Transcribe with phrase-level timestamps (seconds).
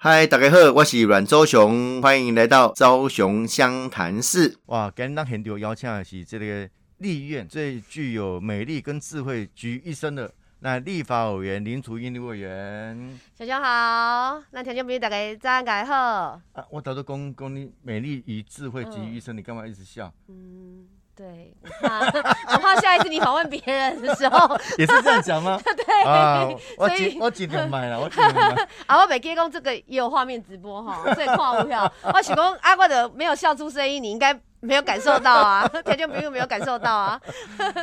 [0.00, 4.56] 嗨，大家好，我是阮周雄，欢迎来到周雄湘潭市。
[4.66, 13.18] 哇，今日很多邀请的是这个立院最具有美丽跟智慧集一身的那立法委员林楚英立委员。
[13.36, 15.94] 小熊好，那听众朋友大家早安好。
[16.52, 20.14] 啊，我早都讲讲你美丽与智慧集于一身，你干嘛一直笑？
[20.28, 20.86] 嗯。
[21.18, 22.06] 对，我怕
[22.54, 25.58] 我怕下一次你访问别人的时候 也是这样讲吗？
[25.66, 28.68] 对，所以我尽量买了，我尽量买。
[28.86, 31.92] 啊，我每天讲这个也有画面直播哈，所以看不票。
[32.14, 37.20] 我许公阿怪的没有笑出声音，你应该没有感受到啊，条件朋友没有感受到啊。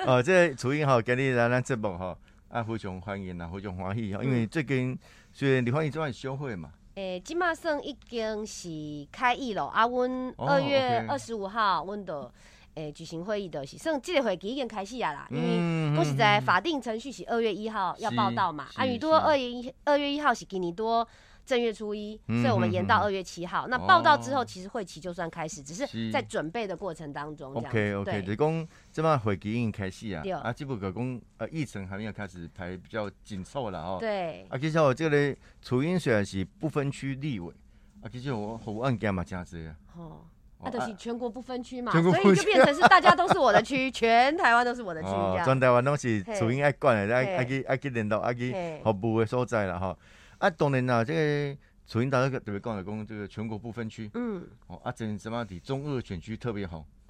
[0.06, 2.16] 哦，这楚英好，今日来咱节目哈，
[2.48, 4.98] 啊，非常欢迎啊，非常欢喜哈，因为最近
[5.34, 6.70] 虽然你欢迎这晚休会嘛。
[6.96, 8.70] 诶，今马算已经是
[9.12, 12.32] 开议了，啊，阮二月二十五号，阮的。
[12.76, 21.08] 诶，举行会议的是，算这个会议已经开始啊啦，因为都是在法定程序是二月一号要报道嘛，啊，宇多二月一二月一号是给你多
[21.46, 23.68] 正月初一，所以我们延到二月七号。
[23.68, 27.54] 那报道之后，其实会期就算开始，只是在准备的过程当中。
[27.54, 33.98] OK OK，就讲这嘛会议已经开始啊，啊，只不过讲呃议程还没有开始排比较紧凑了哦。
[34.00, 34.46] 对。
[34.50, 37.54] 啊，其实我这个楚英虽然是不分区立委，
[38.02, 39.76] 啊，其实我好案件嘛真多啊。
[39.96, 40.26] 哦。
[40.64, 45.10] 那都是全国不分区嘛，所以就变成是大家都是我的区， 全台湾都是我的区，
[45.44, 49.96] 全台湾都是属于爱管的，爱爱去爱去领导，爱去服务的所在了哈。
[50.40, 56.84] 啊，当然啦，这个楚英大家特别讲的讲，这个全国不分区，嗯，哦，啊，真什么的中二选区特别好，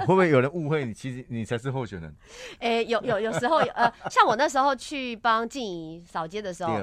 [0.00, 0.94] 会不会有人误会你？
[0.94, 2.14] 其实你才是候选人。
[2.60, 6.80] 哎，有有有时候，呃，像我那时候去帮静怡扫街的时候，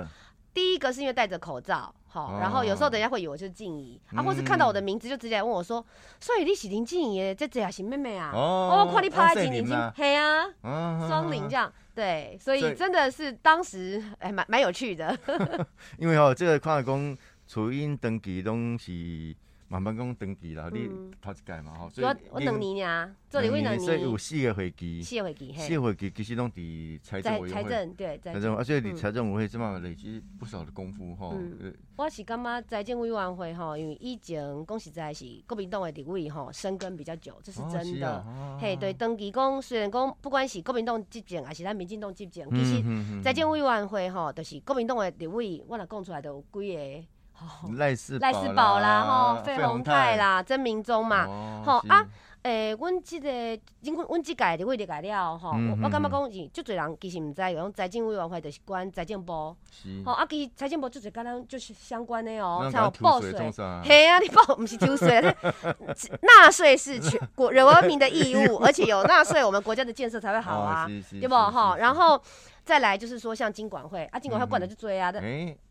[0.54, 1.94] 第一个是因为戴着口罩。
[2.14, 5.84] 好，然后有时候等一下会以为我是静怡啊，或是看到我的名字就直接问我说
[6.20, 10.46] ：“所以你是林静怡，这这也是妹妹啊？”哦，看你拍在静怡，嘿啊，
[11.08, 15.18] 双林这样，对，所以真的是当时哎蛮蛮有趣的。
[15.98, 19.38] 因为哦，这个跨工初音登记东西。
[19.72, 20.90] 慢慢讲登记啦，你
[21.22, 31.38] 头一届嘛吼，所以我两年呀，做两年，所以有四个会期，四个会期，四个会期其实拢伫财政委员会，财政对财政，而且伫财政委员会这么累积不少的功夫吼。
[31.96, 38.26] 我是感觉财政委员会吼，因为以前讲实在是国民党的地位吼，生根比较久，这是真的。
[38.60, 42.84] 嘿，对，登记讲虽然讲不管是国民党执政还是咱民进党执政，其实
[43.24, 47.08] 财政委员会吼，就是国民党的地位，我若讲出来都有几个。
[47.78, 50.16] 赖世赖世宝啦，吼，费鸿泰。
[50.18, 51.26] 啦，曾明忠嘛，
[51.66, 52.06] 吼啊，
[52.44, 53.30] 诶，阮即个，
[53.82, 55.52] 因阮阮即届的位置改了，吼，
[55.84, 59.56] 我感觉讲是，足侪人其实毋知，讲财政委员会就是管财政部，
[60.06, 63.32] 吼啊，其实财政部足侪跟咱就是相关的哦，像报税，
[63.84, 65.22] 嘿啊，你报毋是抽税，
[66.22, 71.36] 纳税是全国人民的义务，而且有纳税，我们国家的建设才会好啊，对不？
[71.36, 72.22] 吼，然后。
[72.64, 75.12] 再来就是说，像金管会啊，金管会管的就追啊，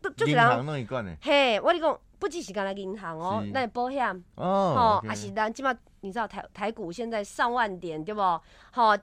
[0.15, 8.21] 就是人嘿，我你讲不只是干来银行哦，那保险哦，还是咱起码你知道台台股现在上万点对不？
[8.71, 8.95] 好，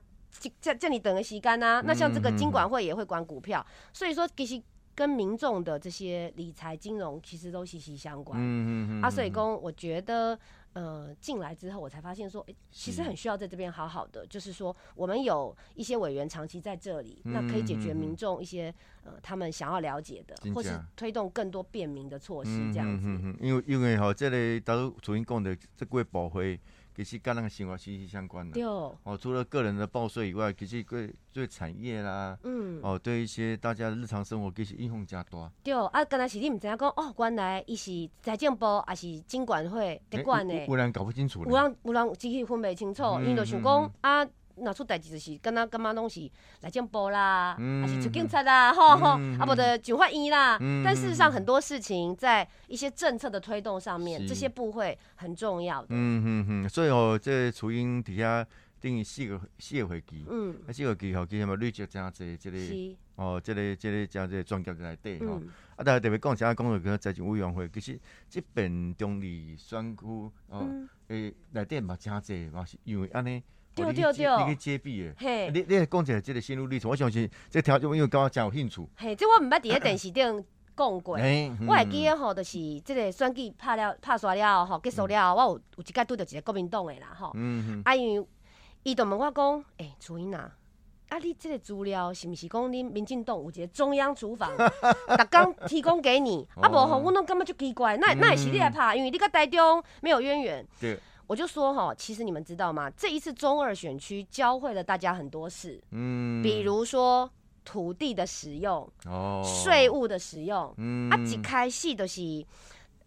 [0.60, 4.62] 叫叫你等个时间啊，那像这个金管会也会管股票，所以说其实
[4.94, 8.38] 跟民众的这些理财金融其实都息息相关。
[8.38, 9.02] 嗯嗯嗯。
[9.02, 10.38] 啊，所以讲我觉得。
[10.74, 18.72] 呃，进来之后我才发现说，哎，其实很需要在这边好好的，就是说我们有一些委员长期在这里，那可以解决民众一些
[19.04, 23.06] 呃他们想要了解的，或是推动更多便民的措施这样子。
[23.40, 26.58] 因为因为哈，这里都主音讲的这个保会。
[26.98, 28.54] 其实跟那个生活息息相关的。
[28.54, 28.92] 对哦。
[29.20, 35.48] 除了个人的报税以外，其实对对产业啦，嗯，哦，对一些大家的日常生活，其实影响加大。
[35.62, 40.66] 对，啊，刚才是你唔知影讲哦，原来伊是财政部还是经管会在管的。
[40.66, 41.44] 有人搞不清楚。
[41.44, 44.26] 有人有人只是分袂清楚，因就想讲啊。
[44.62, 46.30] 拿出代志就是，敢若感觉拢是
[46.60, 50.58] 来政部啦，还是出警察啦，吼吼，啊不的就法院啦。
[50.84, 55.88] 但事实上，很多事情在一些政策的推动上面，这些部会很重要的。
[55.90, 58.46] 嗯嗯嗯，所以哦，这雏鹰底下
[58.80, 62.58] 等于四个四个会期，嗯，啊四个期后期什么累积真侪，这个
[63.16, 65.40] 哦，这个这个真侪专家在底吼。
[65.76, 67.98] 啊，大家特别讲，像讲到个财政委员会，其实
[68.28, 70.04] 这边中立选区
[70.48, 70.66] 哦，
[71.08, 73.42] 诶内底嘛真济，嘛是因为安尼。
[73.84, 78.86] 对对对，你去揭秘的，嘿，你你讲起来这个心路历程，我相信这条就因为刚刚真有兴趣。
[78.96, 80.44] 嘿，这我毋捌伫咧电视顶
[80.76, 81.14] 讲过，
[81.66, 87.82] 我会记得吼，就是这个选举拍了拍煞了吼，结束了，我有有一届拄着一个国民党的啦吼，嗯嗯。
[87.84, 88.26] 啊，因为
[88.84, 90.52] 伊就问我讲，诶，楚英啊，
[91.08, 100.66] 啊，你这个资料是毋是讲恁民进党有一个中央厨房， 逐工提供给你，啊，无吼，我拢感觉就奇怪，那那也是你来拍，因为你甲台中没有渊源。
[100.80, 100.98] 对。
[101.28, 102.90] 我就说哈，其实你们知道吗？
[102.96, 107.30] 这一次中二选区教会了大家很多事，嗯，比如说
[107.64, 112.22] 土地的使用，哦，税务的使用，嗯，啊，一开始就是，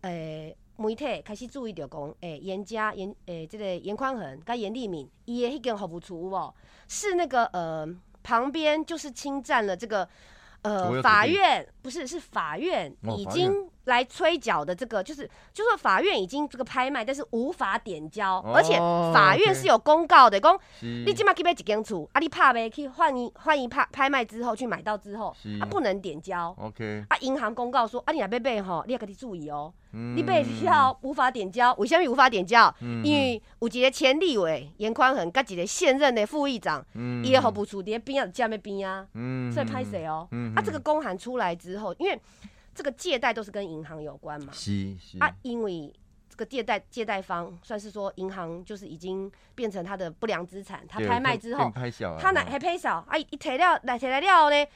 [0.02, 6.54] 诶，媒体开始注意到讲，诶，严家严，诶，这个严宽恒跟严立敏，伊的迄间服务处哦，
[6.88, 7.88] 是那个呃，
[8.22, 10.08] 旁边就是侵占了这个。
[10.64, 18.78] 呃，法院不是是法院已经来催缴的这个，就是就说法院已经这个拍卖，但是无法点交，而且
[19.14, 29.74] 法院是有公告的，讲你起码去买一间厝，啊，你拍呗去换一换一拍拍卖之后去买到之后，啊不能点交，OK，啊银行公告说啊你来买买吼，你要给你注意哦。
[30.16, 32.74] 你被要无法点交，为什么无法点交？
[33.04, 36.82] 因为有一个前立委严宽恒，跟一个现任的副议长，
[37.22, 39.06] 伊也好不出，伫边啊，加咩边啊？
[39.54, 40.26] 所以拍谁哦？
[40.56, 42.18] 啊，这个公函出来之后，因为
[42.74, 44.54] 这个借贷都是跟银行有关嘛。
[44.54, 45.18] 是是。
[45.20, 45.94] 啊，因为
[46.30, 51.72] 这个借贷借贷方算是说银行就是已经变成他的不良资产，他拍卖之后，
[52.20, 54.68] 他来还拍少啊，一提了来提来了呢。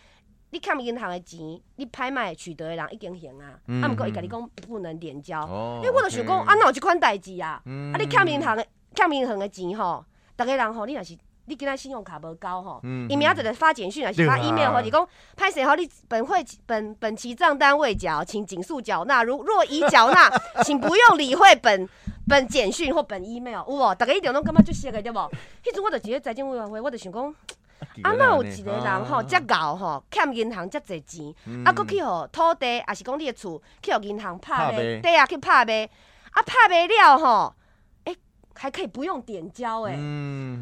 [0.52, 5.42] 你欠银行的钱，你拍卖取得的人已经行啊，啊，毋过伊甲你讲不能点交，
[5.84, 7.62] 因为我就想讲，啊，哪有即款代志啊？
[7.66, 10.06] 啊，你欠银行的欠银行的钱吼，
[10.38, 15.76] 逐个人吼，你若是你今仔信用卡无交吼，伊明仔日发简讯，还是发 email 互你讲，拍谁吼？
[15.76, 19.24] 你本会本本期账单未缴，请尽速缴纳。
[19.24, 20.30] 如若已缴纳，
[20.64, 21.88] 请不用理会本
[22.28, 23.96] 本简讯或本 email，有无？
[23.96, 25.32] 大家一定拢感觉就熟个对无？
[25.64, 27.36] 迄阵我就直接财政委员会，我就想讲。
[28.02, 31.34] 啊，那有一个人吼，遮敖吼，欠银行遮侪钱，
[31.66, 35.84] 啊，搁去互土地，也是讲你的厝，去互银行拍卖，对啊，去拍卖，
[36.32, 37.65] 啊，拍卖了吼，诶，
[38.56, 39.96] 还可以不用点胶诶，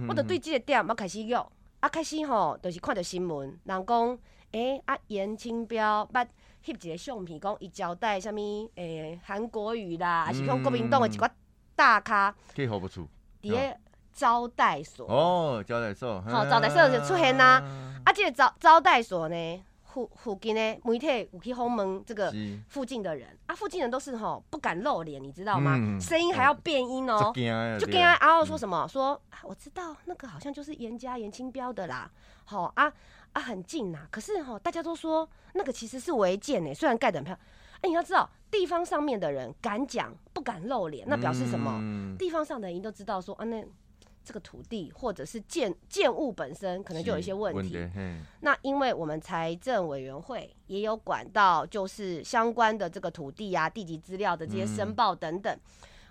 [0.10, 1.38] 我就对即个点我开始约，
[1.80, 4.18] 啊，开始吼，就是看到新闻，人讲，
[4.51, 6.25] 诶，啊，严清标捌
[6.66, 11.30] 翕一个相片，讲伊交代啥物，诶，韩国语啦，还是讲国民党的一寡
[11.75, 13.07] 大咖，去互不出，
[13.42, 13.80] 伫咧。
[14.16, 17.60] 招待所哦，招待所，好，招待所就出现啦。
[18.06, 19.63] 啊，这个招招待所呢，
[19.94, 22.34] 附附近呢，媒体有去访问这个
[22.68, 25.78] 附近的人，啊，附近人都是吼不敢露脸，你知道吗？
[26.01, 27.31] 声音还要变音哦，
[27.80, 28.88] 就跟他然后说什么？
[28.88, 32.10] 说，我知道那个好像就是严家严清标的啦，
[32.45, 32.92] 好啊
[33.34, 37.39] 啊很近呐，可是吼大家都说那个其实是违建呢，虽然盖得很漂亮，
[37.81, 41.80] 哎你要知道地方上面的人敢讲不敢露脸，那表示什么？
[42.18, 43.63] 地方上的人都知道说啊那。
[44.24, 47.78] 这个土地或者是建建物本身可能就有一些问题。
[48.40, 55.56] 那因为我们财政委员会也有管到，就是相关的这个土地啊、地籍资料的这些申报等等，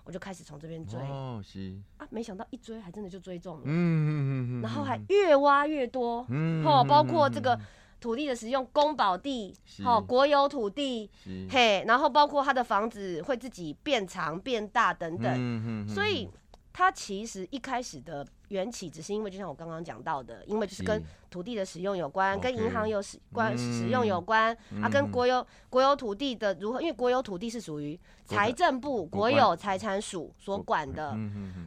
[0.04, 1.00] 我就开始从这边追。
[1.00, 3.62] 哦，是啊，没想到一追还真的就追中了。
[3.64, 7.58] 嗯嗯嗯然后还越挖越多，嗯哦，包括这个
[8.00, 11.10] 土地的使用，公保地，哦，国有土地，
[11.48, 15.32] 嘿，然后包括他的房子会自己变长变大等等。
[15.34, 16.28] 嗯所以。
[16.72, 31.14] 它其实一开始的缘起，只是因为就像我刚刚讲到的，因为就是跟土地的使用有关，跟银行有使关使用有关啊，跟国有国有土地的如何，因为国有土地是属于财政部国有财产署所管的。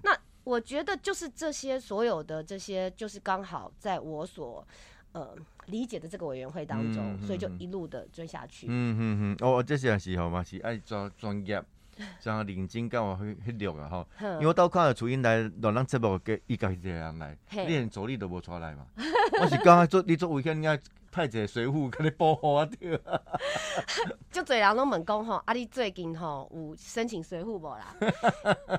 [0.03, 4.67] 那我觉得就是这些所有的这些，就是刚好在我所
[5.11, 5.35] 呃
[5.67, 8.67] 理解的这个委员会当中，所以就一路的追下去。
[8.69, 11.63] 嗯嗯嗯，哦，这些是好嘛，是爱专专业。
[12.19, 18.85] 像认真跟我去去录啊吼，因为我到看到初音来乱咱节目，给伊家一个人来，你连助理都无出来嘛。
[19.41, 20.79] 我是讲做你做危险，应该
[21.11, 22.99] 派一个水浒给你保护啊对。
[24.31, 27.95] 就侪人拢问讲吼，啊你最近吼有申请水浒无啦？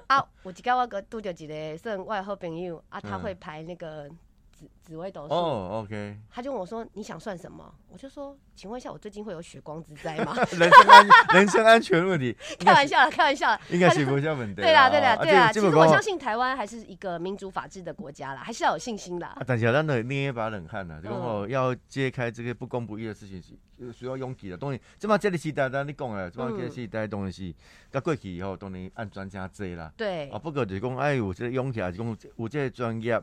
[0.08, 4.10] 啊，有一间我个拄着一个算我的好朋友，啊他会排那个。
[4.56, 6.16] 紫紫微斗数哦，OK。
[6.30, 14.62] 他就问我说：“你想算什么？”我就说：“请问一下，我最近会有血光之灾吗？” 人身安 人身安全问题， 开玩笑啦，开玩笑啦，应该是不像问题。
[14.62, 15.52] 对啦，对啦，对啦。
[15.52, 19.28] 其实我相信台湾还是一个民主法治的国家啦，还是要有信心的。
[19.46, 24.56] 但是咱得捏一把冷汗呐，然后要揭开这个不公不义的事情是需要勇气的。
[24.56, 27.54] 当然，这么这个时代，咱你讲的，这么这个时代当然是，
[27.90, 29.92] 甲过去以后当然按专家做啦。
[29.98, 30.30] 对。
[30.30, 33.20] 啊，不过就是讲，哎，有这个勇气，还是讲有这个专业。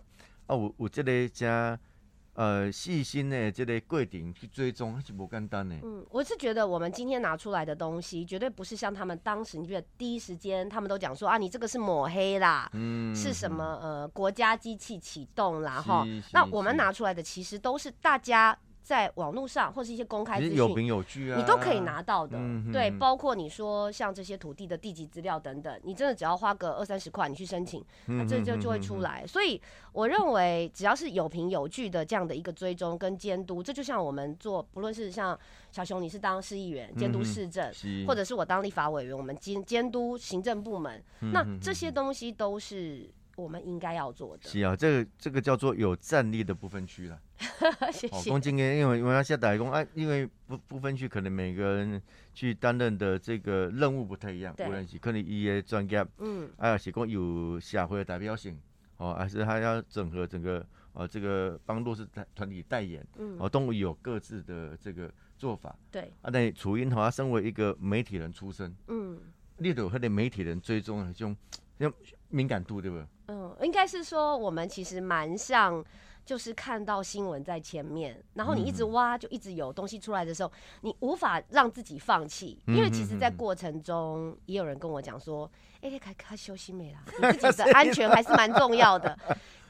[0.48, 1.80] 啊，有有这个加
[2.34, 5.76] 呃细心的这个过程去追踪，还是不简单的。
[5.84, 16.06] 嗯，我是觉得我们今天拿出来的东西，绝对不是像他们当时，你觉得第一时间他们都讲说啊，你这个是抹黑啦，嗯，是什么呃国家机器启动啦哈。
[16.32, 18.58] 那我们拿出来的其实都是大家。
[18.84, 22.38] 在网络上或是一些公开资讯，有凭有据啊，你都可以拿到的。
[22.72, 29.26] 对，包括你说像这些土地的地籍资料等等，你真的只要花个二三十块，你去申请，那这就就会出来。
[29.26, 29.60] 所以
[29.94, 35.40] 我认为，只要是有凭有据的这样的一个追踪跟监督，这就像我们做，不论是像
[35.72, 37.72] 小熊，你是当市议员监督市政，
[38.06, 43.10] 或者是我当立法委员，我们监监督行政部门，那这些东西都是。
[43.36, 44.48] 我们应该要做的。
[44.48, 47.20] 是啊，这个这个叫做有战力的不分区了。
[47.92, 48.30] 谢谢。
[48.30, 52.02] 公今天因为因为现在打工啊，因为不不分区可能每个人
[52.34, 58.60] 去担任的这个任务不太一样，无论是可能伊的专业，嗯，啊是讲有社会的代表性，
[58.98, 65.76] 哦，还是他要整合整个呃这个帮弱势团团体代言，嗯，哦，都有各自的这个做法。
[65.92, 66.14] 对。
[66.22, 69.20] 啊，那楚英他身为一个媒体人出身，嗯，
[69.58, 71.36] 你都和那媒体人追踪这种
[71.80, 71.94] 种
[72.30, 72.98] 敏感度，对不？
[73.28, 75.84] 嗯，应该是说我们其实蛮像。
[76.26, 80.50] 就是看到新闻在前面，然后你一直挖，就一直有东西出来的时候，
[80.80, 85.52] 你无法让自己放弃，因为其实，在过程中也有人跟我讲说
[85.84, 87.00] ：“哎，你开开休息没啦？
[87.30, 89.20] 你自己的 安全还是蛮重要的。”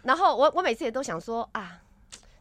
[0.04, 1.82] 然后我我每次也都想说啊，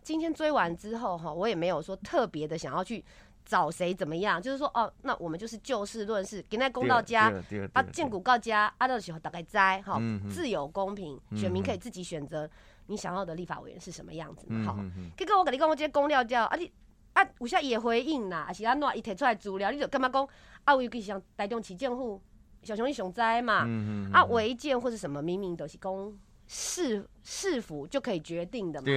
[0.03, 3.03] 今天追完之后哈，我也没有说特别的想要去
[3.45, 7.33] 找谁怎么样，就是说哦，那我们就是就事论事，给那公道家
[7.73, 12.49] 啊，建股告家啊，到时候大概摘哈，自由公平，选民可以自己选择。
[12.87, 14.47] 你想要的立法委员是什么样子？
[14.67, 14.77] 好，
[15.17, 16.71] 结果我跟你讲，我这公料叫啊，你
[17.13, 20.27] 啊，有些也回应啦，还是安怎伊提出来资料，你就干嘛讲
[20.65, 20.75] 啊？
[20.75, 22.21] 我尤其是像台中市政府
[22.63, 23.67] 小熊一熊灾嘛，
[24.13, 26.19] 啊违建或者什么，明明都是公
[26.49, 28.89] 市市府就可以决定的嘛。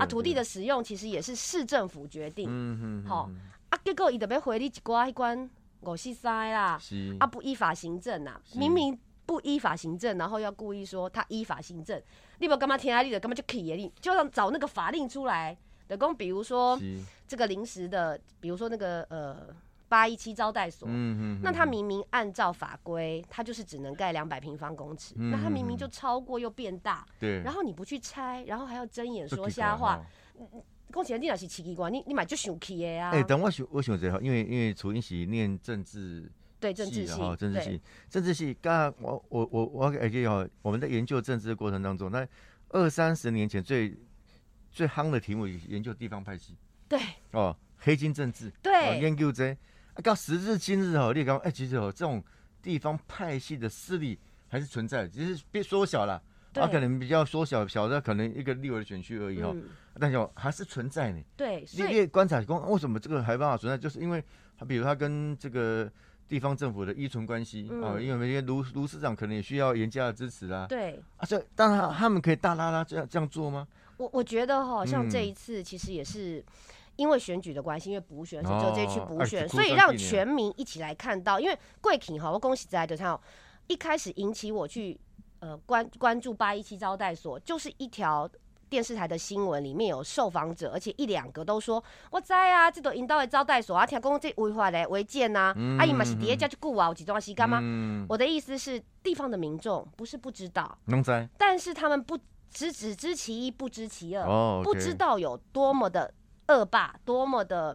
[0.00, 2.48] 啊，土地的使用其实也是市政府决定。
[2.50, 3.04] 嗯嗯。
[3.06, 3.30] 好
[3.70, 5.48] 啊，结果伊特别回你一寡一关
[5.80, 6.78] 五四三啦，
[7.20, 8.98] 啊不依法行政呐，明明。
[9.28, 12.02] 不依法行政，然后要故意说他依法行政，
[12.38, 13.02] 你不干嘛填啊？
[13.02, 13.74] 你的干嘛就可以？
[13.74, 15.54] 你就让找那个法令出来。
[15.86, 16.80] 的公，比如说
[17.26, 19.48] 这个临时的，比如说那个呃
[19.86, 30.00] 八一七招待所，嗯嗯，那他明明按照法规，他就是只能盖两百平方公尺，那他明明就超过又变大，对，然后你不去拆，然后还要睁眼说瞎话，
[30.92, 33.10] 公钱定然是奇奇怪，你你买就生气的啊！
[33.10, 36.30] 哎，等我想我想这哈，因为因为楚英喜念政治。
[36.60, 37.80] 对政治系，政治系，
[38.10, 38.52] 政治系。
[38.60, 42.26] 刚刚我我我我而且哦，我们在研究政治的过程当中，那
[42.70, 43.96] 二三十年前最
[44.72, 46.56] 最夯的题目，研究地方派系。
[46.88, 46.98] 对。
[47.30, 48.50] 哦，黑金政治。
[48.60, 48.98] 对。
[49.00, 49.56] 研究这，
[50.02, 52.20] 到时至今日哦，你讲哎，其实哦，这种
[52.60, 54.18] 地方派系的势力
[54.48, 56.20] 还是存在，只是变缩小了。
[56.52, 59.54] 它可能比较缩小，小的可能一个立委的选区而已哈。
[59.98, 61.22] 但是还是存在呢。
[61.36, 61.64] 对。
[61.72, 64.22] 你越观察，工为什么这个还办法存在，就是因为
[64.58, 65.90] 他，比如他跟这个。
[66.28, 70.66] 地方政府的依存关系啊，因为那些卢卢市长可能也需要严加的支持啊。
[70.68, 73.66] 对啊，这当然他们可以大拉拉这样这样做吗？
[73.96, 76.44] 我我觉得哈，像这一次其实也是
[76.96, 81.40] 因为选举的关系，因为补选是就这去补选，所以让全民一起来看到。
[81.40, 83.18] 因为贵品哈，我恭喜在的他
[83.66, 85.00] 一开始引起我去
[85.40, 88.28] 呃关关注八一七招待所，就是一条。
[88.70, 97.62] 电视台的新闻里面有受访者，而且一两个都说我在啊，这都引导的招待所啊，听讲这违法的违建呐，阿姨嘛是底下叫去顾啊，我集中要洗干吗？
[98.10, 100.76] 我的意思是，地方的民众不是不知道，
[101.38, 102.18] 但是他们不
[102.50, 106.12] 只只知其一，不知其二，不知道有多么的
[106.48, 107.74] 恶霸，多么的。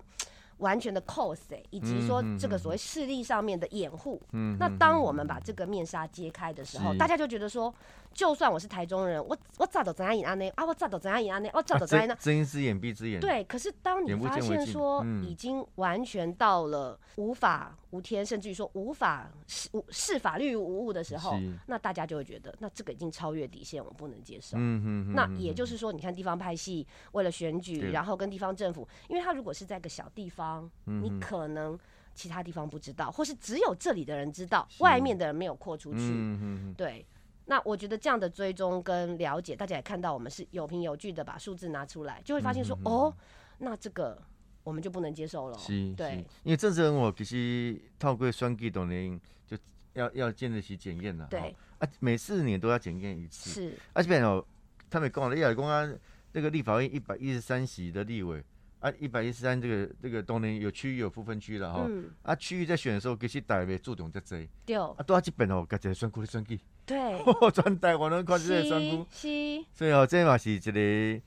[0.63, 1.39] 完全的 cos，
[1.69, 4.19] 以及说这个所谓视力上面的掩护。
[4.31, 7.73] 嗯，那当我们把这个面纱揭开的时候，大家就觉得说，
[8.13, 10.49] 就算我是台中人，我我咋都怎样演安呢？
[10.55, 11.49] 啊，我咋都怎样演安呢？
[11.53, 12.15] 我咋都怎样呢？
[12.19, 13.19] 睁一只眼闭一只眼。
[13.19, 24.57] 对，可是当你发现说，已经完全到了无法无天，甚至于说无法视视法律无物的时候，那大家就会觉得，那这个已经超越底线，我不能接受。
[24.57, 25.13] 嗯嗯。
[25.13, 30.52] 那也就是说，你看地方拍戏为了选举，然后跟地方政府，因为他如果是在个小地方。
[30.83, 31.77] 你可能
[32.13, 36.73] 其他地方不知道，或是只有这里的人知道，外面的人没有扩出去。
[36.77, 37.05] 对，
[37.45, 43.13] 那我觉得这样的追踪跟了解，大家也看到我们是有凭有据的把数字拿出来，就会发现说，哦，
[43.57, 44.21] 那这个
[44.63, 45.57] 我们就不能接受了。
[45.97, 49.57] 对，因为政治人物其实透过选举当年就
[49.93, 51.27] 要要经得起检验了。
[51.29, 53.49] 对啊，每四年都要检验一次。
[53.49, 54.45] 是，而且哦，
[54.89, 55.89] 他们讲了，亚公啊，
[56.31, 58.43] 那个立法院一百一十三席的立委。
[58.83, 61.87] 啊，一百一十三这个这个当然有区域有不分区了哈。
[62.21, 64.45] 啊，区域在选的时候，其实大家注重在这。
[64.65, 64.75] 对。
[64.75, 66.59] 啊，多啊这边哦，家己选区的选举。
[66.85, 66.97] 对。
[67.55, 69.61] 全台湾人看这个选区。
[69.61, 69.65] 是。
[69.73, 70.71] 所以哦，这嘛是一个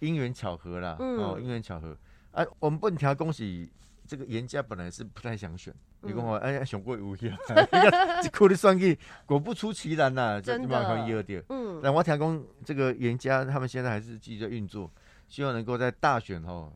[0.01, 0.99] 因缘巧合啦。
[1.01, 1.17] 嗯。
[1.17, 1.97] 哦，因缘巧合。
[2.33, 3.73] 啊，我们不能听恭喜
[4.07, 7.37] 这个严家本来是不太想选，你讲我哎想过无去啊？
[8.23, 11.09] 这区的算计果不出其然呐，真的。
[11.09, 11.43] 一二点。
[11.49, 11.81] 嗯。
[11.83, 14.93] 那我听讲这个严家他们现在还是继续在运作。
[15.29, 16.73] 希望能够在大选后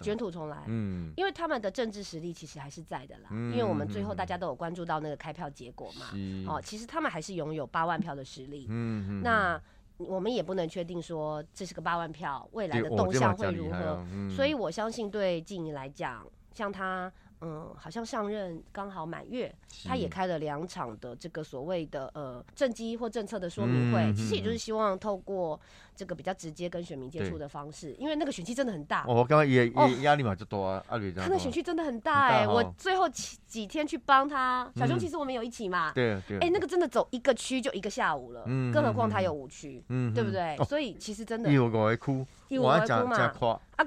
[0.00, 3.28] 卷土重来，嗯，因为他们的政治实力其实还是在的啦。
[3.30, 6.06] 因为我们最后大家都有关注到那个开票结果嘛，
[6.46, 8.66] 哦，其实他们还是拥有八万票的实力。
[8.68, 9.60] 嗯那
[9.96, 14.06] 我们也不能确定说这是个八万票，未来的动向会如何。
[14.30, 16.24] 所以我相信对静怡来讲，
[16.54, 19.54] 像他嗯，好像上任刚好满月，
[19.86, 25.58] 他也开了两场的这个所谓的呃政绩或政策的说明会，其实也就是希望透过
[25.94, 29.04] 这个比较直接跟选民接触的方式，因为那个选区真的很大。
[29.06, 40.56] 我刚刚也也压力嘛就多啊，阿吕他的选区真的很大哎，我最后几几天去帮他，小熊其实我们有一起嘛，对对，哎，那个真的走一个区就一个下午了，嗯，更何况他有五区，嗯，对不对？
[40.64, 43.32] 所以其实真的，一我会哭，一我会哭嘛，
[43.76, 43.86] 啊。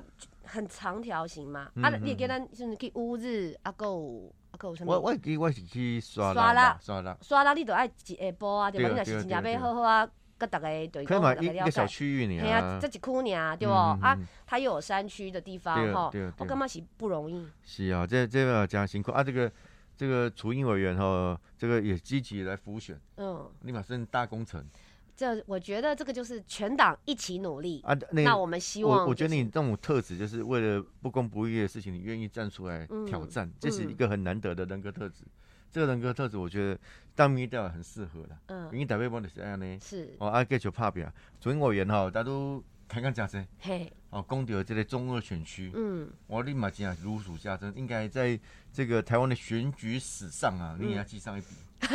[0.51, 4.93] 很长条形嘛，啊，你给咱甚至去乌日，啊，够啊够什么？
[4.93, 8.89] 我我记我是去刷拉刷拉刷拉，你都爱一下晡啊，对不？
[8.89, 10.05] 你若是真正要好好啊，
[10.37, 11.71] 跟大家对讲，大家了解。
[11.71, 12.41] 小区域呢？
[12.51, 13.73] 啊，这一区呢，对不？
[13.73, 17.47] 啊，它又有山区的地方哈，我感觉是不容易。
[17.63, 19.49] 是啊，这这个真辛苦啊，这个
[19.95, 24.61] 这个楚英委员哈，这个也积极来辅选，嗯，立马是大工程。
[25.15, 27.95] 这我觉得这个就是全党一起努力啊！
[28.11, 35.23] 那我们希望，我觉得你这种特质，就是为了不公不义的事情，你愿意站出来挑战，这是一个很难得的人格特质。
[35.71, 36.79] 这个人格特质，我觉得
[37.15, 38.37] 当民调很适合的。
[38.47, 39.79] 嗯，因为台北帮的是这样呢。
[39.79, 43.47] 是哦，阿哥就怕表，主委员哈，大家都开讲加深。
[43.59, 45.71] 嘿，哦，攻掉这个中二选区。
[45.73, 48.37] 嗯，我立马讲如数家珍，应该在
[48.73, 51.47] 这个台湾的选举史上啊，你也要记上一笔。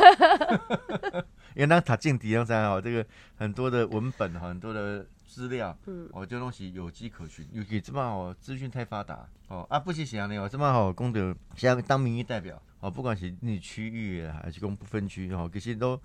[1.57, 3.03] 因为那他进敌方山哦，这个
[3.35, 15.99] 很多的文本，很多的资料，嗯，哦，这东西有迹可循，尤其这么好资讯太发达哦啊，不是想你哦，这么好功德，现在当民意代表哦，不管是你区域还是公不分区哦，这些都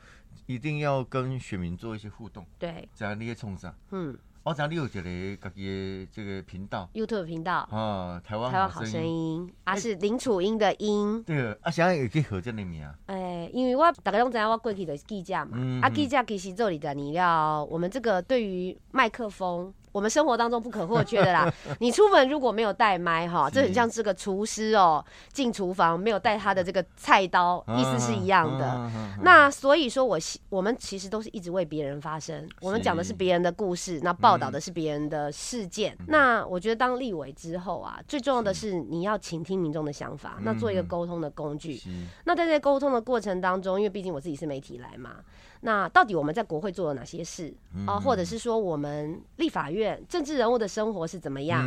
[0.46, 4.18] 一定要跟选民做一些互动，对，这样你也冲上，嗯。
[4.44, 12.84] 我知道你有一个自己的这个频道，YouTube 频道啊，台湾台湾好声音，啊是林楚英的音，对，啊现在也可以合这个名。
[13.06, 13.21] 哎，
[13.52, 19.72] 因为我大家拢知影我过去的是记者嘛，啊记者其实做里的你要，我们这个对于麦克风。
[19.92, 21.52] 我们生活当中不可或缺的啦。
[21.78, 28.90] 你出门如果没有带麦哈，这很像是个厨师哦，进厨房没有带他的这个菜刀，意思是一样的。
[29.22, 30.18] 那所以说，我
[30.48, 35.96] 我们其实都是一直为别人发声，我们讲的是别人的故事，那报道的是别人的事件。
[36.08, 41.80] 那我觉得当立委之后啊，最重要的是你要倾听民众的想法，那做一个沟通的工具。
[42.24, 45.16] 那在这沟通的过程当中，因为毕竟我自己是媒体来嘛。
[45.64, 47.54] 那到底我们在国会做了哪些事
[47.86, 47.98] 啊？
[47.98, 51.64] 或者是说我们立法院政治人物的生活是怎么样？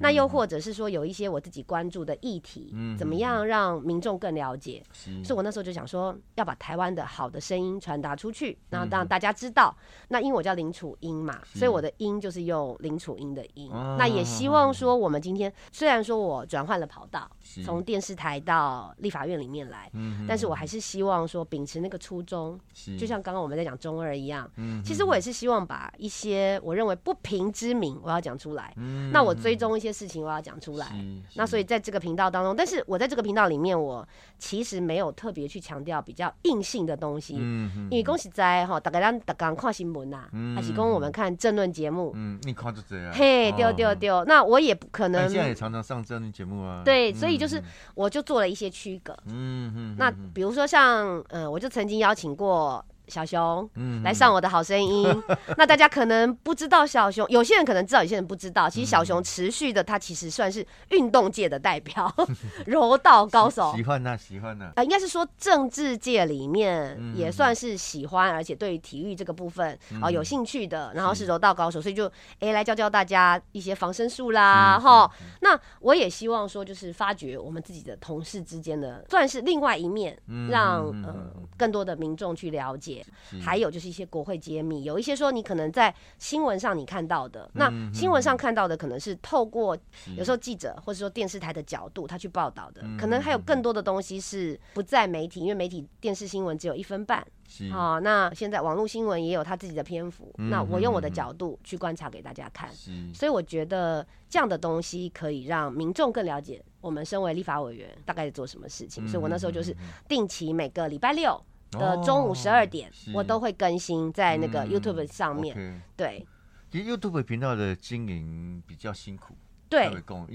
[0.00, 4.82] 那又或者是说有一些我自己关注的议题，怎么样让民众更了解？
[5.24, 9.72] 所以我那时候就想说，要把台湾的好的声音传达出去，然后让大家知道。
[10.08, 13.70] 那因为我叫林楚英嘛，所以我的音就是用林楚英的音。
[13.96, 17.30] 那也希望说，我们今天虽然说我转换了跑道，
[17.64, 19.88] 从电视台到立法院里面来，
[20.26, 22.58] 但是我还是希望说秉持那个初衷，
[22.98, 23.22] 就像。
[23.28, 30.86] 刚刚我们在讲中二一样，嗯，其实我也是希望把一些我认为不平之名我要讲出来，嗯，那我追踪一些事情我要讲出来，
[31.34, 47.62] 那所以在这个频道当中，但是我在这个频道里面，我其实没有特别去强调比较硬性的东西，嗯，因为恭喜在哈，大概让大家看新闻呐，还是供我们看政论节目，嗯，你看就这样，嘿，丢丢丢，那我也不可能，现在也常常上政论节目啊，对，所以就是
[47.94, 52.82] 我就做了一些区隔，嗯嗯，那比如说像，呃，我就曾经邀请过。
[53.08, 55.22] 小熊，嗯，来上我的好声音。
[55.56, 58.68] 那大家可能不知道小熊，有些人可能知道，有些人不知道。
[58.68, 62.12] 其实小熊持续的，他其实算是运动界的代表，
[62.66, 63.72] 柔道高手。
[63.74, 64.72] 喜欢呐，喜欢呐。
[64.76, 75.10] 啊，应该是说政治界里面也算是喜欢，而且对于体育这个部分啊有兴趣的，然后是柔道高手，所以就哎来教教大家一些防身术啦，哈。
[75.40, 80.18] 那我也希望说，就是发掘我们自己的同事之间的，算是另外一面，
[80.50, 81.14] 让呃
[81.56, 82.97] 更多的民众去了解。
[83.42, 89.76] 还有就是一些国会揭秘，有一些说你可能在新闻上你看到的，那新闻上看到的可能是透过
[90.16, 97.26] 有时候记者或者说电视台的角度他去报道的，可能还有更多的东西是不在媒体，因为媒体电视新闻只有一分半。
[97.72, 102.70] 好，那现在网络新闻也有他自己的篇幅，那我用我的角度去观察给大家看，
[103.14, 109.74] 所以我觉得这样的东西可以让民众更了解我们身为立法委员大概在做什么事情，所以我那时候就是
[110.06, 111.42] 定期每个礼拜六。
[111.70, 115.82] 的中午十二点，我都会更新在那个 YouTube 上面。
[115.96, 116.26] 对，
[116.70, 119.34] 其实 YouTube 频道的经营比较辛苦，
[119.68, 119.90] 对，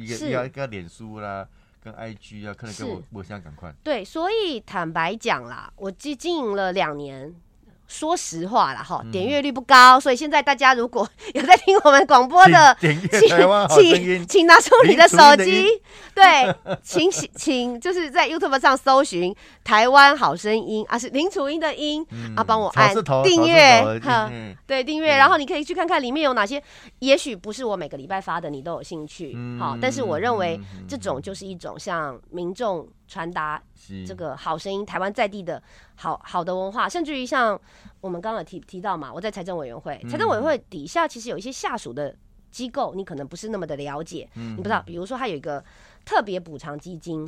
[0.08, 1.48] 是要一个脸书啦，
[1.82, 3.74] 跟 IG 啊，可能跟我我想赶快。
[3.84, 7.34] 对，所以坦白讲啦，我经经营了两年，
[7.88, 13.00] 说实话啦哈，点阅率不高，所以现在大家如果 有在听我们广播的，请
[13.70, 15.68] 请请拿出你的手机，
[16.16, 16.24] 对，
[16.82, 24.32] 请请就是在 YouTube 上搜寻“台湾好声音”啊，是林楚英的音啊，帮我按订阅哈，
[24.66, 26.62] 对，订阅，然后你可以去看看里面有哪些，
[27.00, 32.88] 也许不是我每个礼拜发的，你都有兴趣，好，但是我认为这种就是一种像民众。
[33.14, 33.62] 传达
[34.08, 35.62] 这个好声音，台湾在地的
[35.94, 37.60] 好好的文化，甚至于像
[38.02, 42.16] 我们刚刚提提到嘛，我在财政委员会，财政委员会底下其实有一些下属的
[42.50, 45.64] 机构，你可能不是那么的了解，你不知道，比如说它有一个
[46.04, 47.24] 特别补偿基金，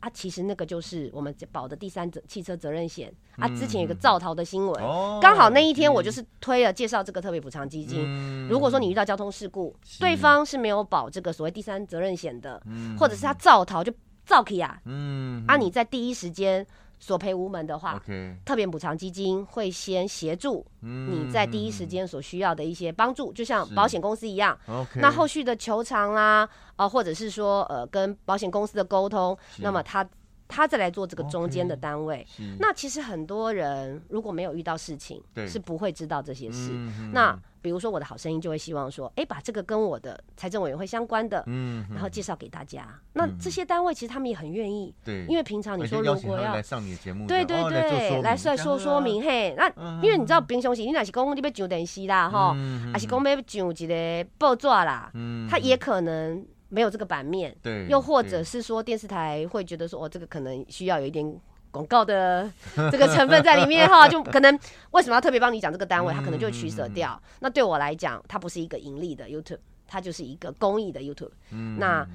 [0.00, 4.82] 啊，其实那个就是我们保的第三者汽车责任险啊，之前有个造逃的新闻，
[5.20, 12.62] 刚好那一天我就是推了介绍这个特别补偿基金，如果说你遇到交通事故，对方是没有保这个所谓第三责任险的，
[12.98, 13.90] 或者是他造逃就。
[14.26, 16.66] 造起啊，嗯，啊，你在第一时间
[16.98, 18.02] 索赔无门的话，
[18.44, 24.58] 特别补偿基金会先协助你在第一时间所需要的一些帮助，就像保险公司一样。
[24.96, 30.06] 那后续的求偿啦，啊，或者是说呃跟保险公司的沟通，那么他
[30.48, 32.26] 他再来做这个中间的单位。
[32.58, 36.72] 那其实很多人如果没有遇到事情，是不会知道这些事。
[37.12, 42.86] 那比如说我的好声音就会希望说，哎，把这个跟我的财政委员会相关的，嗯，然后介绍给大家。
[43.12, 49.52] 那这些单位其实他们也很愿意，对，因为平常你说如果要来上你的节目，对对对，来来说说明嘿。
[49.58, 49.68] 那
[50.00, 52.56] 因为你知道平常时你那是讲你要上电视啦，哈，
[52.92, 61.36] 还是讲要上一个报纸啦，嗯，他也可能没有这个版面，对，又或者是说电视台会觉得说，哦，这个可能需要有一点。
[61.76, 62.50] 广告的
[62.90, 64.58] 这个成分在里面哈， 就可能
[64.92, 67.20] 为什么要特别帮你讲这个单位，他可能就取舍掉。
[67.40, 71.32] 那对我来讲，它不是一个盈利的 YouTube，它就是一个公益的 YouTube。
[71.78, 72.06] 那。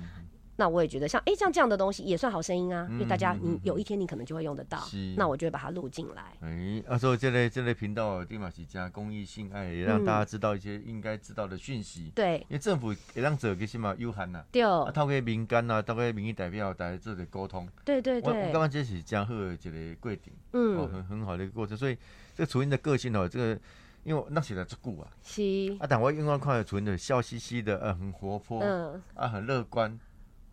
[0.61, 4.79] 那我也觉得像哎像这样的东西也算好声音啊，因为大家你有一天你可能就会用得到，
[5.17, 6.37] 那我就会把它录进来。
[6.41, 12.11] 哎，啊，所以这类这类频道立马是加公益性爱，也让大家知道一些应该知道的讯息。
[12.13, 17.67] 对，因为政府也让做个什么有限呐，对，啊，透过民间啊，透过民意代表大家做个沟通。
[17.83, 21.75] 对对对，我我感觉这是江好的一个规定，嗯，很很好的一个过程。
[21.75, 21.97] 所以
[22.35, 23.59] 这个楚英的个性哦，这个
[24.03, 25.41] 因为那写的足够啊，是
[25.79, 29.99] 啊，但我另外看楚英的笑嘻嘻的，呃，很活泼，嗯，啊，很乐观。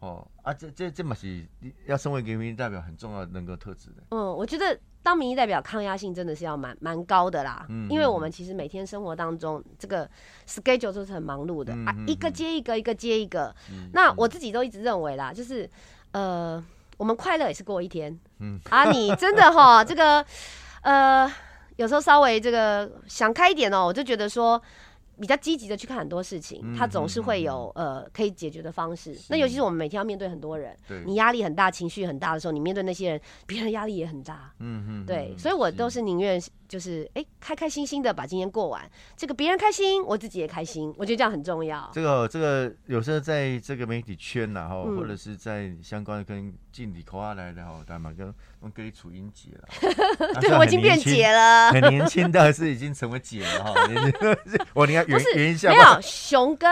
[0.00, 1.44] 哦啊，这这这嘛是
[1.86, 4.02] 要身为一个民意代表很重要能够特质的。
[4.10, 7.66] 嗯，我觉得当民意代表抗压性真的是要蛮蛮高的啦。
[7.68, 10.08] 嗯，因为我们其实每天生活当中这个
[10.46, 13.52] schedule 都是很忙碌的啊，一个接一个，一个接一个。
[13.92, 15.68] 那我自己都一直认为啦，就是
[16.12, 16.64] 呃，
[16.96, 18.16] 我们快乐也是过一天。
[18.38, 20.24] 嗯啊，你真的哈， 这个
[20.82, 21.28] 呃，
[21.74, 24.62] 有时候稍微这个想开一点哦，我就觉得说。
[25.20, 29.16] 比较积极的去看很多事情，他总是会有呃可以解决的方式。
[29.28, 34.52] 那尤其是我们每天要面对很多人，你压力很大、情绪很大的时候，你面对那些人，别人压力也很大。
[34.60, 36.40] 嗯嗯，对，所以我都是宁愿。
[36.68, 41.88] 就是哎，开开心心的把今天过完，这个别人开心，我自己也开心，我觉得这样很重要。
[41.94, 49.68] 这个这个有时候在这个媒体圈呐，哈，或者是在相关的跟敬礼口啊来的哈，大嘛跟我跟你楚英姐了，
[50.40, 53.72] 对我已经变姐了，很年轻的是已经成为姐了哈。
[54.74, 56.66] 我你看原原因下没有熊哥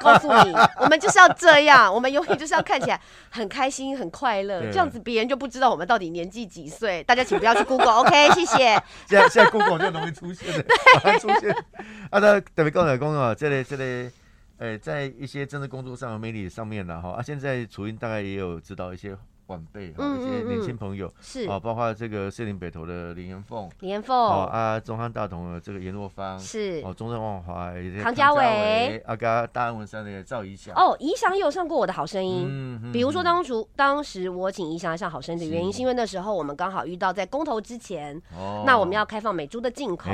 [0.00, 7.04] 告诉你，我们就是要这样，我们永远就是要看起来很开心很快乐，这样子别人就不知道我们到底年纪几岁。
[7.04, 8.82] 大家请不要去 Google，OK，谢谢。
[9.06, 10.64] 现在 Google 就容易出现的，
[11.20, 11.50] 出现。
[12.10, 14.10] 啊，那特别刚才讲啊，这类这类，
[14.58, 19.16] 诶，在一些政治工作上、媒体上面呢，哈，啊，现在楚英大概也有知道一些。
[19.48, 21.48] 晚辈哈，一些年轻朋友是。
[21.48, 24.16] 啊，包括这个四林北投的林延凤，林延凤。
[24.16, 26.82] 哦啊，中汉大同的这个严若芳是。
[26.84, 30.74] 哦，中正万华唐家伟，啊，个大安文山的赵怡翔。
[30.74, 35.80] 哦，怡翔也有上过我的好声音，嗯，比如说当初当时我请怡翔上好声音的原因，是。
[35.80, 40.10] 因为那时候我们刚好遇到在公投之前，哦，那我们要开放美猪的进口，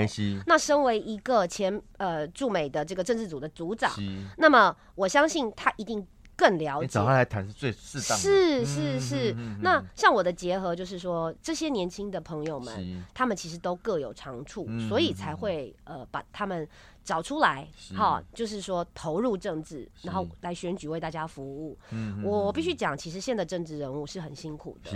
[0.47, 3.90] 那身为一个前呃驻美的这个政治组的组长，
[4.38, 6.07] 那么我相信他一定。
[6.37, 8.23] 更了解，找他来谈是最适当的。
[8.23, 16.68] 是是是，那像我的结合就是说，这些年轻的朋友们，他们其实都各有长处，所以才会呃把他们
[17.05, 21.79] 找出来，哈，就是说投入政治，然后来选举为大家服务。
[22.23, 24.90] 我必须讲，其实现在政治人物是很辛苦的。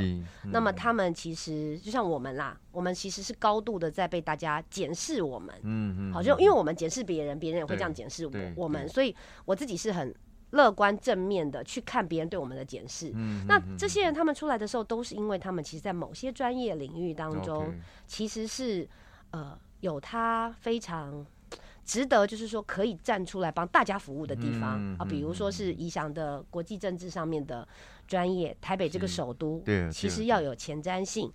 [0.45, 5.55] 那么他们其实就像我们啦，我们其实是高度的在被大家检视我们。
[5.63, 10.15] 嗯嗯，好，就因为我们检视别人，别人也会这样检视我我们，所以我自己是很。
[10.51, 13.13] 乐观正面的去看别人对我们的检视，
[13.47, 17.75] 那这些人他们出来的时候，都是因为他们其实，在某些专业领域当中，
[18.07, 18.89] 其实是
[19.31, 21.27] 呃有他非常
[21.85, 27.67] 值得，就是说可以站出来帮大家服务的地方啊，比如说是宜祥的国际政治上面的
[28.07, 31.31] 专业，台北这个首都，对，其实要有前瞻性。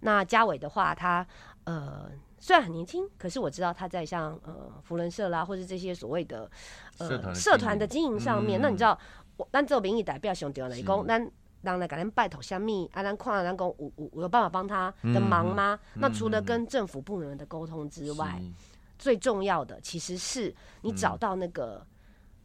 [0.00, 1.26] 那嘉伟的话，他
[1.64, 2.10] 呃。
[2.44, 6.50] 虽然很年轻，可是我知道他在像呃福伦社啦，或者这些所谓的
[6.98, 8.98] 呃社团的经营上面，那你知道，
[9.38, 15.80] 我咱做民意代表，兄弟来讲，咱让来给咱拜托虾米啊，咱看咱讲有有有办法帮他的忙吗？
[15.94, 18.38] 那除了跟政府部门的沟通之外，
[18.98, 21.82] 最重要的其实是你找到那个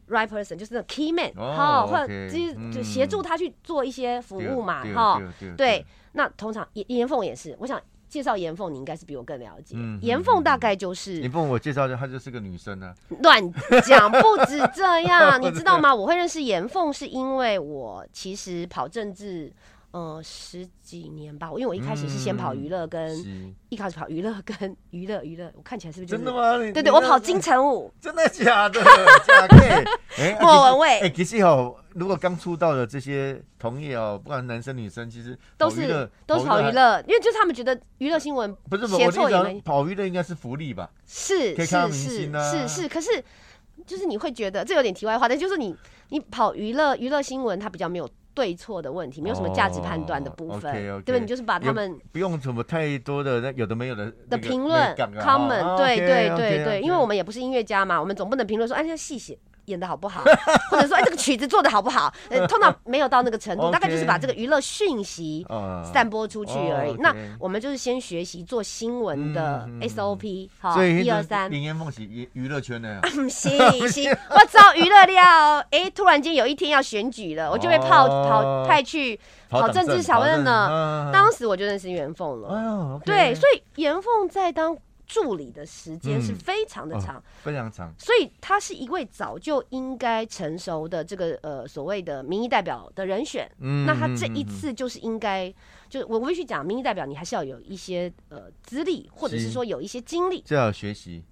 [0.08, 5.20] right person，就是那 key man，好，或者就就协助他去做一些服务嘛，哈，
[5.58, 7.78] 对，那通常严严凤也是，我想。
[8.10, 9.76] 介绍严凤，你应该是比我更了解。
[10.02, 12.92] 严凤大概就是严凤，我介绍一下，她就是个女生啊。
[13.22, 13.40] 乱
[13.86, 15.94] 讲，不止这样， 你知道吗？
[15.94, 19.50] 我会认识严凤，是因为我其实跑政治。
[19.92, 23.18] 呃，十几年吧，因为我一开始是先跑娱乐，跟
[23.70, 26.56] 一开始跑娱乐跟 娱乐娱乐，我看起来是不是真的吗？
[26.58, 28.80] 对对，我跑金城武，真的假的？
[29.26, 29.84] 假的？
[30.40, 40.88] 莫文蔚，哎，其实哦，如果刚出道的这些同业哦，不管男生女生，其实都是都是跑娱乐，因为就是他们觉得娱乐新闻不是写错也没跑娱乐应该是福利吧？
[41.04, 43.10] 是是是是是，可是
[43.84, 45.74] 就是你会觉得这有点题外话，但就是你
[46.10, 48.08] 你跑娱乐娱乐新闻，它比较没有。
[48.40, 51.20] 对错的问题，没有什么价值判断的部分，对不对？
[51.20, 59.38] 你就是把他们不用什么太多的那有的没有的的评论，comment，对对对对，因为我们也不是音乐家嘛，我们总不能评论说，哎，这细写。
[59.66, 60.22] 演的好不好，
[60.70, 62.12] 或者说哎这个曲子做的好不好？
[62.30, 65.46] 呃， 通常没有到那个程度，大概就是把这个娱乐讯息
[65.92, 66.94] 散播出去而已。
[66.98, 71.50] 那我们就是先学习做新闻的 SOP，好，一二三。
[71.50, 73.00] 林彦凤是娱娱乐圈的。
[73.28, 75.58] 行行，我找娱乐料。
[75.70, 79.18] 哎，突然间有一天要选举了，我就被跑跑派去
[79.48, 81.10] 跑政治小任了。
[81.12, 83.00] 当时我就认识袁凤了。
[83.04, 84.76] 对，所以袁凤在当。
[85.12, 93.50] 助理的时间是非常的长，非常长，所以他是一位早就应该成熟的这个呃所谓的民意代表的人选。
[93.58, 95.52] 嗯，那他这一次就是应该，
[95.88, 101.24] 就是我必须讲，民意代表你还是要有一些呃资历，或者是说有一些经历，这要学习。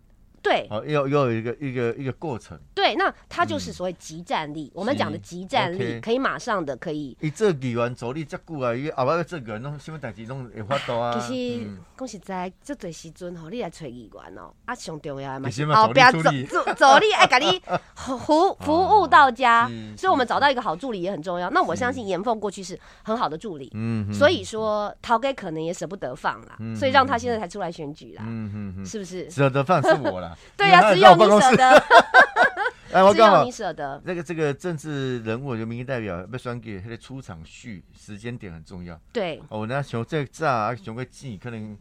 [0.42, 2.58] 对，好，要要有一个一个一个过程。
[2.74, 4.70] 对，那它就是所谓集战力。
[4.74, 7.16] 我们讲的集战力，可以马上的可以。
[7.20, 11.18] 伊做议员做你遮久啊，伊后摆要做议员，拢什么代志拢会发多啊。
[11.18, 17.60] 其实讲实在，这段时阵吼，你来找议员哦，啊，上重要的嘛，后边走走走你爱甲你
[17.94, 21.50] 服服务到家，所以我们找到一个好助理也很重要。
[21.50, 29.28] 那我相信严凤过去是很好的助理，嗯，所以说陶给可能也舍不得放啦，所以让他现在才出来选举啦，嗯嗯是不是？
[29.30, 30.27] 舍得放是我啦。
[30.56, 31.84] 对呀， 只有你舍得。
[32.90, 34.00] 哎，我刚好你舍得。
[34.06, 38.98] 这个这个政治人物，就民意代表被选给他的出场序时间点很重要。
[39.12, 39.42] 对。
[39.50, 41.76] 哦，那熊这炸，熊个记，可能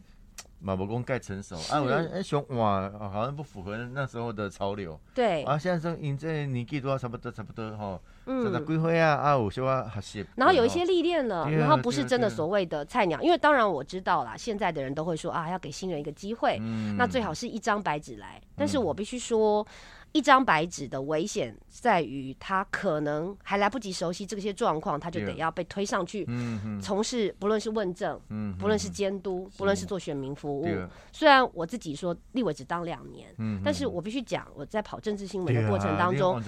[0.60, 1.56] 马伯公盖成熟。
[1.70, 4.98] 啊，我要哎熊哇，好像不符合那时候的潮流。
[5.14, 5.42] 对。
[5.44, 8.00] 啊，现在说因这年纪多差不多差不多哈。
[8.26, 8.52] 嗯。
[8.52, 10.26] 在规划啊，啊，有些啊学习。
[10.36, 16.58] 然后有一些历练了，然后不是真的所谓的菜鸟，因为当然我知道啦，现在的人都会说啊，要给新人一个机会。
[16.60, 16.96] 嗯。
[16.96, 19.66] 那最好是一张白纸来，但是我必须说。
[20.12, 26.26] 一张白纸的危险在于，他可能还来不及熟悉这些状况，他就得要被推上去，
[26.82, 28.18] 从事不论是问政，
[28.58, 30.66] 不论是监督，不论是做选民服务。
[31.12, 33.28] 虽然我自己说立委只当两年，
[33.64, 36.42] 但是我必须讲，我在跑政治新闻的过程当中，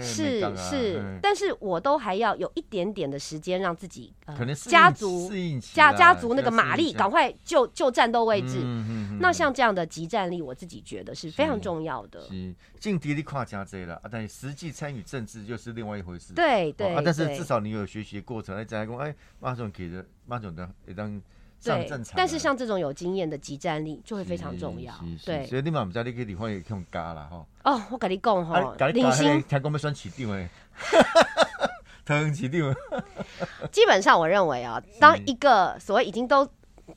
[0.00, 4.12] 是是，但是我都还要有一点点的时间让自己
[4.66, 5.30] 家族
[5.72, 8.58] 家家族那个马力赶快就就战斗位置。
[9.20, 12.20] 那像这样的集战力，我自己觉得是非常重要的。
[12.80, 16.32] 进敌你跨加这了啊，但实际参与政治又是另外一回事。
[16.32, 21.20] 对对，啊，但是至少你有学习过程，来再讲，哎，马总给的马总的一张
[21.60, 22.14] 上战场。
[22.16, 24.94] 但是像这种有经验的集战力就会非常重要。
[25.22, 27.46] 对，所以你嘛唔知你去地方也用加啦哈。
[27.64, 30.48] 哦，我跟你讲哈，林星听讲要选市长诶，
[32.04, 32.74] 当市长。
[33.70, 36.48] 基本上我认为啊，当一个所谓已经都。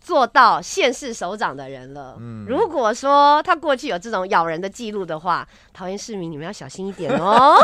[0.01, 2.17] 做到县市首长的人了。
[2.19, 7.55] 嗯，如果说他过去有这种咬人的记录的话，桃园市民你们要小心一点哦。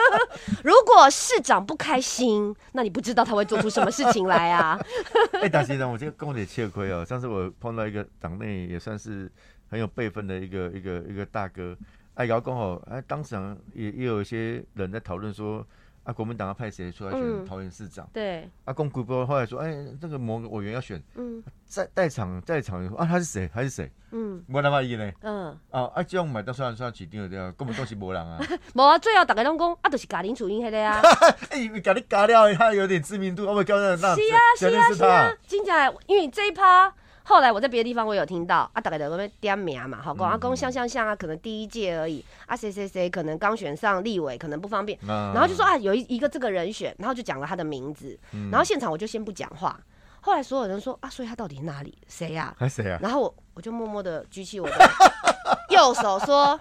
[0.62, 4.78] 如果市长不开心，那你不知道他会做出什么事情来啊。
[5.40, 7.04] 哎，大先生，我这个公点吃亏哦。
[7.04, 9.30] 上次我碰到一个党内也算是
[9.70, 11.76] 很有辈分的一个一个一个大哥，
[12.14, 13.34] 哎，姚公哦，哎，当时
[13.74, 15.66] 也也有一些人在讨论说。
[16.04, 18.08] 啊，国民党要派谁出来选桃园市长？
[18.12, 18.48] 对。
[18.64, 23.48] 啊，公古波后来说，哎，这个某个委员要选，嗯，在在场在场啊，他是谁？
[23.52, 23.90] 他是谁？
[24.10, 25.12] 嗯，没那么意呢。
[25.22, 25.56] 嗯。
[25.70, 28.38] 啊，啊，这样买到算算起定了对啊，根本都是无人啊。
[28.74, 31.00] 无啊，最后大家拢讲啊，就是嘉林楚英迄个啊。
[31.50, 34.14] 哎，嘉玲嘉了，他有点知名度，我们叫那那。
[34.16, 35.32] 是啊，是啊，是啊。
[35.46, 36.92] 真正，因为这一趴。
[37.24, 48.18] 后来我在别的地方我有听到啊，大概在那边点名嘛，好讲阿公像像像啊，可能第一届而已啊，谁谁谁可能刚选上立委，可能不方便，然后就说啊，有一一个这个人选，然后就讲了他的名字，
[48.50, 49.78] 然后现场我就先不讲话，
[50.22, 52.54] 后来所有人说啊，所以他到底哪里谁呀？
[52.58, 52.98] 还谁啊？
[53.02, 54.90] 然后我我就默默的举起我的
[55.68, 56.58] 右手说。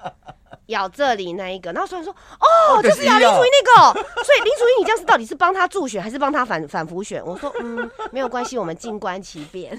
[0.67, 7.21] 咬这里那一个，然后所有人说，哦，就是咬林楚英那个， 所以林楚英，你这样是到底是帮他助选还是帮他反反复选？
[7.25, 9.77] 我说，嗯，没有关系，我们静观其变。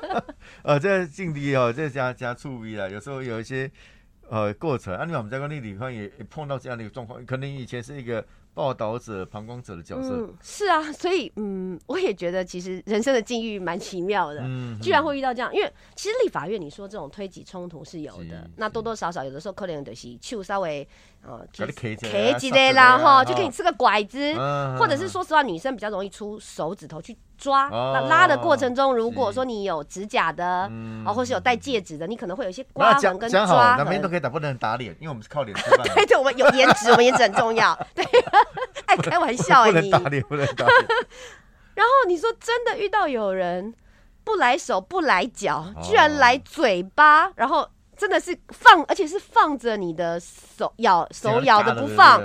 [0.62, 3.70] 呃，这劲敌哦，这加加触逼了，有时候有一些
[4.28, 8.22] 呃过程，啊，你我们在工地里方也碰到这样的一个状况，可能以前是一个。
[8.56, 14.40] 报道者、旁观者的角色，是啊， 所以嗯，我也觉得其实人生的境遇蛮奇妙的，
[14.80, 15.54] 居然会遇到这样。
[15.54, 20.88] 因为其实立法院你说这种推挤冲突是有的，那多多少少有的时候可能就是就稍微
[21.22, 24.18] 呃，K 几的啦哈，就给你吃个拐子，
[24.78, 27.14] 或者是说实话，女生比较容易出手指头去。
[27.38, 30.70] 抓那拉的过程中，如果说你有指甲的
[31.04, 33.76] 啊，或是有戴戒指的，你可能会有一些刮痕跟抓痕。
[33.76, 35.86] 两边都可以打，不能打脸，因为我们是靠脸吃饭。
[35.94, 37.78] 对对，我们 有颜值，我们颜值很重要。
[37.94, 38.04] 对，
[38.86, 40.86] 爱 开玩笑 不能打脸，不能打脸。
[41.74, 43.74] 然后你说真的遇到有人
[44.24, 52.20] 不来手不来脚，居然来嘴巴，然后真的是放，而且是放着你的手咬手咬的不放。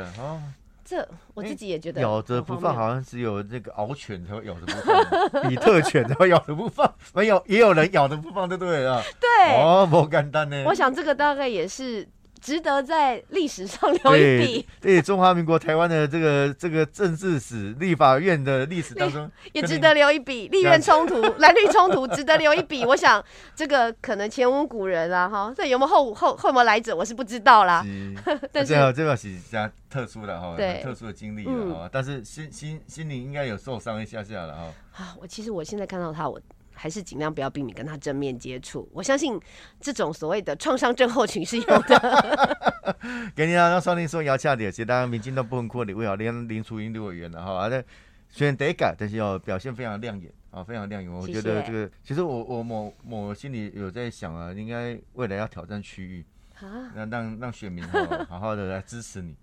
[0.92, 9.02] 这我自己也觉得咬着不放，好像只有那个獒犬才会咬着不放，比特犬才会咬着不放，没有也有人咬着不放，对不对啊？
[9.22, 10.66] 对，哦，不简单呢。
[10.66, 12.06] 我想这个大概也是。
[12.42, 14.68] 值得在历史上留一笔。
[14.82, 20.48] 对中华民国台湾的这个这个政治史、立法院的历史当中，也值得留一笔。
[20.48, 22.84] 立院冲突、 蓝绿冲突，值得留一笔。
[22.84, 23.24] 我想
[23.56, 27.86] 这个可能前无古人啊，哈，这有没有后后后没来者，我是不知道啦。
[28.52, 31.88] 但是这个是加特殊的哈，特殊的经历啊。
[31.92, 34.74] 但是心心心里应该有受伤一下下了哈。
[34.96, 36.42] 啊，我其实我现在看到他，我。
[36.82, 38.90] 还是尽量不要避免跟他正面接触。
[38.92, 39.40] 我相信
[39.80, 42.58] 这种所谓的创伤症候群是有的。
[43.36, 47.60] 给你啊，让双林说摇下点，其他民进党不分扩的，为啊连林楚英都委员了哈。
[47.60, 47.86] 而且
[48.30, 51.12] 虽然得改，但是要表现非常亮眼啊，非常亮眼。
[51.12, 59.36] 我觉得这个，其实我我某某心里有在想啊，应该未来要挑战区域啊，让让让选民哈好好的来支持你。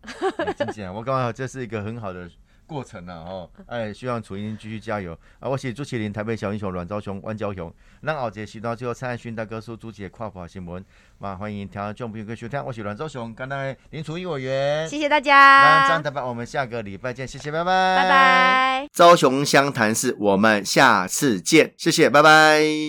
[0.56, 2.28] 金姐，我刚好这是一个很好的。
[2.68, 5.48] 过程了哦，哎，希望楚英继续加油啊！
[5.48, 10.84] 我是朱麒麟，台北小英雄阮昭雄、阮昭雄，让敖杰时段最后蔡汉勋大哥说朱姐跨华新闻，
[11.16, 22.88] 嘛欢迎听众朋友收听，我是阮昭雄，刚才林楚英委员，谢谢大家，那张台北，我们下个礼拜见，谢谢，拜拜，拜拜，昭雄湘潭市，我们下次见，谢谢，拜拜。